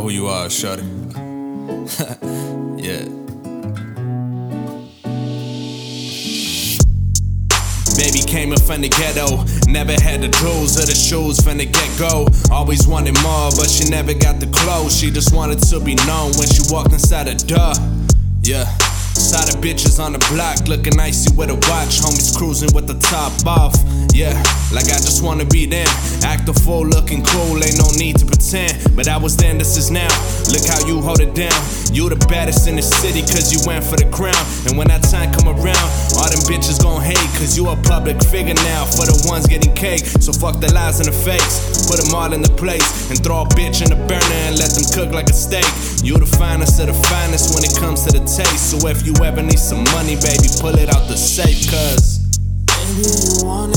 who 0.00 0.10
you 0.10 0.26
are, 0.26 0.48
shorty. 0.48 0.82
yeah. 2.76 3.04
Baby 7.96 8.22
came 8.26 8.52
up 8.52 8.62
from 8.62 8.80
the 8.80 8.88
ghetto, 8.88 9.44
never 9.70 9.92
had 9.92 10.22
the 10.22 10.28
jewels 10.40 10.78
or 10.78 10.86
the 10.86 10.94
shoes 10.94 11.40
from 11.40 11.58
the 11.58 11.66
get 11.66 11.98
go. 11.98 12.26
Always 12.50 12.86
wanted 12.86 13.20
more, 13.22 13.50
but 13.56 13.68
she 13.68 13.88
never 13.90 14.14
got 14.14 14.40
the 14.40 14.46
clothes. 14.46 14.96
She 14.96 15.10
just 15.10 15.34
wanted 15.34 15.60
to 15.64 15.80
be 15.80 15.94
known 16.06 16.32
when 16.38 16.48
she 16.48 16.62
walked 16.72 16.92
inside 16.92 17.26
the 17.26 17.34
door. 17.34 17.74
Yeah. 18.42 18.89
Saw 19.30 19.46
the 19.46 19.54
bitches 19.62 20.02
on 20.02 20.10
the 20.10 20.18
block 20.26 20.66
looking 20.66 20.98
icy 20.98 21.30
with 21.38 21.54
a 21.54 21.58
watch. 21.70 22.02
Homies 22.02 22.34
cruising 22.34 22.74
with 22.74 22.90
the 22.90 22.98
top 22.98 23.30
off. 23.46 23.78
Yeah, 24.10 24.34
like 24.74 24.90
I 24.90 24.98
just 24.98 25.22
wanna 25.22 25.44
be 25.44 25.70
them. 25.70 25.86
Act 26.26 26.48
a 26.48 26.52
fool 26.52 26.82
looking 26.82 27.22
cool, 27.22 27.62
ain't 27.62 27.78
no 27.78 27.86
need 27.94 28.18
to 28.18 28.26
pretend. 28.26 28.74
But 28.96 29.06
I 29.06 29.22
was 29.22 29.36
then, 29.36 29.56
this 29.56 29.76
is 29.76 29.88
now. 29.88 30.10
Look 30.50 30.66
how 30.66 30.82
you 30.82 30.98
hold 30.98 31.22
it 31.22 31.38
down. 31.38 31.54
You 31.94 32.10
the 32.10 32.18
baddest 32.26 32.66
in 32.66 32.74
the 32.74 32.82
city 32.82 33.22
cause 33.22 33.54
you 33.54 33.62
went 33.62 33.86
for 33.86 33.94
the 33.94 34.10
crown. 34.10 34.42
And 34.66 34.74
when 34.74 34.90
that 34.90 35.06
time 35.06 35.30
come 35.30 35.46
around, 35.46 35.86
all 36.18 36.26
hate 36.26 36.39
cause 37.40 37.56
you 37.56 37.66
a 37.68 37.76
public 37.88 38.22
figure 38.22 38.54
now 38.68 38.84
for 38.84 39.08
the 39.08 39.16
ones 39.24 39.46
getting 39.48 39.72
cake. 39.74 40.04
So 40.04 40.30
fuck 40.30 40.60
the 40.60 40.68
lies 40.74 41.00
and 41.00 41.08
the 41.08 41.16
fakes. 41.16 41.88
Put 41.88 41.96
them 42.04 42.14
all 42.14 42.32
in 42.36 42.42
the 42.42 42.52
place 42.60 42.84
and 43.08 43.16
throw 43.24 43.42
a 43.42 43.46
bitch 43.56 43.80
in 43.80 43.88
the 43.88 43.96
burner 44.04 44.40
and 44.44 44.58
let 44.60 44.76
them 44.76 44.84
cook 44.92 45.10
like 45.16 45.30
a 45.30 45.32
steak. 45.32 45.64
You 46.04 46.20
the 46.20 46.28
finest 46.28 46.78
of 46.80 46.92
the 46.92 46.98
finest 47.08 47.56
when 47.56 47.64
it 47.64 47.72
comes 47.80 48.04
to 48.04 48.12
the 48.12 48.20
taste. 48.28 48.70
So 48.70 48.76
if 48.88 49.06
you 49.06 49.16
ever 49.24 49.42
need 49.42 49.58
some 49.58 49.84
money, 49.96 50.20
baby, 50.20 50.52
pull 50.60 50.76
it 50.76 50.92
out 50.92 51.08
the 51.08 51.16
safe, 51.16 51.64
cause. 51.72 52.20
Baby, 52.68 53.08
you 53.08 53.48
want 53.48 53.69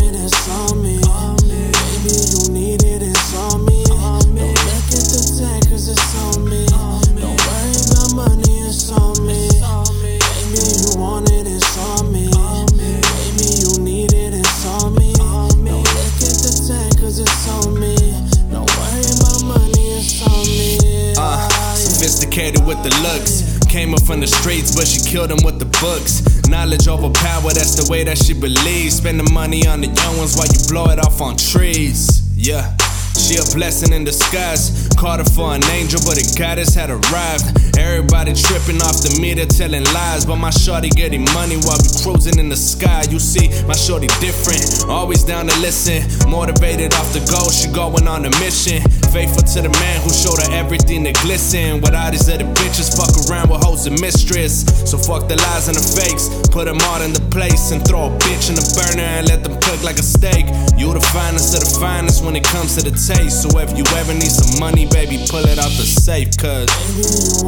sophisticated 22.34 22.66
with 22.66 22.82
the 22.84 22.90
looks. 23.02 23.60
Came 23.68 23.94
up 23.94 24.02
from 24.04 24.20
the 24.20 24.28
streets, 24.28 24.76
but 24.76 24.88
she 24.88 25.02
killed 25.02 25.32
him 25.32 25.44
with 25.44 25.60
the 25.60 25.70
books. 25.82 26.22
Knowledge 26.48 26.88
over 26.88 27.10
power, 27.10 27.54
that's 27.54 27.76
the 27.76 27.90
way 27.92 28.04
that 28.04 28.18
she 28.18 28.34
believes. 28.34 28.98
Spend 28.98 29.20
the 29.20 29.32
money 29.32 29.66
on 29.68 29.82
the 29.82 29.88
young 29.88 30.18
ones 30.18 30.36
while 30.36 30.48
you 30.48 30.60
blow 30.68 30.86
it 30.90 31.00
off 31.00 31.22
on 31.22 31.38
trees. 31.38 32.22
Yeah. 32.36 32.76
She 33.14 33.38
a 33.38 33.46
blessing 33.54 33.94
in 33.94 34.04
disguise. 34.04 34.90
Called 34.98 35.20
her 35.20 35.30
for 35.38 35.54
an 35.54 35.64
angel, 35.72 36.02
but 36.06 36.18
a 36.18 36.26
goddess 36.38 36.74
had 36.74 36.90
arrived. 36.90 37.78
Everybody 37.78 38.34
tripping 38.34 38.82
off 38.82 39.06
the 39.06 39.18
meter, 39.22 39.46
telling 39.46 39.86
lies. 39.94 40.26
But 40.26 40.38
my 40.38 40.50
shorty 40.50 40.90
getting 40.90 41.26
money 41.34 41.58
while 41.62 41.78
we 41.78 41.90
cruising 42.02 42.40
in 42.40 42.50
the 42.50 42.58
sky. 42.58 43.06
You 43.10 43.20
see, 43.20 43.50
my 43.66 43.78
shorty 43.78 44.08
different. 44.20 44.90
Always 44.90 45.24
down 45.24 45.48
to 45.48 45.56
listen. 45.62 46.02
Motivated 46.30 46.94
off 46.96 47.14
the 47.14 47.22
go, 47.30 47.50
she 47.54 47.70
going 47.70 48.08
on 48.08 48.26
a 48.26 48.32
mission. 48.42 48.82
Faithful 49.14 49.46
to 49.46 49.62
the 49.62 49.70
man 49.70 50.02
who 50.02 50.10
showed 50.10 50.42
her 50.42 50.50
everything 50.58 51.04
that 51.04 51.14
glisten. 51.22 51.82
With 51.82 51.94
all 51.94 52.10
these 52.10 52.28
other 52.28 52.50
bitches, 52.58 52.98
fuck 52.98 53.14
around 53.30 53.54
with 53.54 53.62
hoes 53.62 53.86
and 53.86 53.94
mistress. 54.02 54.66
So 54.90 54.98
fuck 54.98 55.30
the 55.30 55.38
lies 55.38 55.70
and 55.70 55.78
the 55.78 55.86
fakes. 55.86 56.34
Put 56.50 56.66
them 56.66 56.82
all 56.90 57.00
in 57.00 57.14
the 57.14 57.22
place 57.30 57.70
and 57.70 57.86
throw 57.86 58.10
a 58.10 58.12
bitch 58.18 58.50
in 58.50 58.56
the 58.58 58.66
burner 58.74 59.06
and 59.06 59.30
let 59.30 59.44
them 59.44 59.54
cook 59.62 59.84
like 59.84 60.02
a 60.02 60.04
steak. 60.04 60.50
You 60.82 60.90
the 60.98 61.06
finest 61.14 61.54
of 61.54 61.62
the 61.62 61.78
finest 61.78 62.26
when 62.26 62.36
it 62.36 62.44
comes 62.44 62.74
to 62.78 62.90
the 62.90 62.96
taste. 62.98 63.46
So 63.46 63.54
if 63.62 63.78
you 63.78 63.86
ever 64.02 64.18
need 64.18 64.34
some 64.34 64.60
money, 64.60 64.90
baby, 64.90 65.22
pull 65.30 65.46
it 65.46 65.62
out 65.62 65.70
the 65.78 65.86
safe, 65.86 66.34
cause. 66.36 66.66
Baby, 66.74 67.06
you 67.06 67.46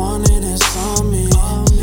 it. 1.18 1.75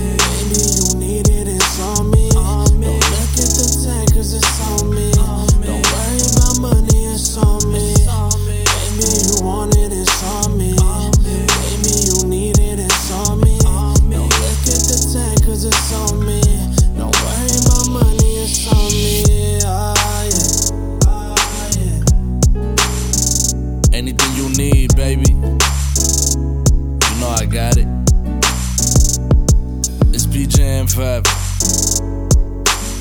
Forever. 30.94 31.22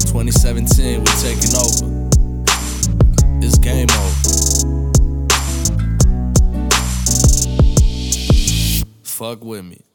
2017, 0.08 1.00
we're 1.00 1.06
taking 1.20 1.56
over. 1.56 1.88
It's 3.42 3.58
game 3.58 3.88
over. 3.90 4.42
Fuck 9.04 9.44
with 9.44 9.66
me. 9.66 9.91